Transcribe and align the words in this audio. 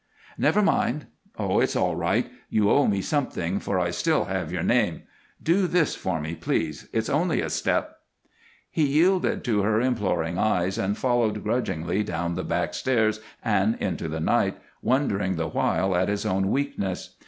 "Never 0.35 0.63
mind. 0.63 1.05
Oh, 1.37 1.59
it's 1.59 1.75
all 1.75 1.95
right. 1.95 2.27
You 2.49 2.71
owe 2.71 2.87
me 2.87 3.03
something, 3.03 3.59
for 3.59 3.79
I 3.79 3.91
still 3.91 4.25
have 4.25 4.51
your 4.51 4.63
name. 4.63 5.03
Do 5.43 5.67
this 5.67 5.93
for 5.95 6.19
me, 6.19 6.33
please! 6.33 6.89
It's 6.91 7.07
only 7.07 7.39
a 7.39 7.51
step." 7.51 7.97
He 8.71 8.87
yielded 8.87 9.43
to 9.43 9.61
her 9.61 9.79
imploring 9.79 10.39
eyes 10.39 10.79
and 10.79 10.97
followed 10.97 11.43
grudgingly 11.43 12.01
down 12.03 12.33
the 12.33 12.43
back 12.43 12.73
stairs 12.73 13.19
and 13.45 13.75
into 13.75 14.07
the 14.07 14.19
night, 14.19 14.57
wondering 14.81 15.35
the 15.35 15.49
while 15.49 15.95
at 15.95 16.09
his 16.09 16.25
own 16.25 16.49
weakness. 16.49 17.17